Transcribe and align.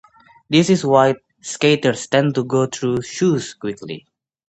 This 0.49 0.71
is 0.71 0.83
why 0.83 1.13
skaters 1.41 2.07
tend 2.07 2.33
to 2.33 2.43
go 2.43 2.65
through 2.65 3.03
shoes 3.03 3.53
quickly. 3.53 4.07